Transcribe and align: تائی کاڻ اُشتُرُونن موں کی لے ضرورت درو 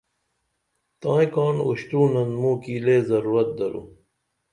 تائی 1.01 1.27
کاڻ 1.33 1.55
اُشتُرُونن 1.67 2.29
موں 2.41 2.55
کی 2.63 2.75
لے 2.85 2.97
ضرورت 3.09 3.49
درو 3.57 3.83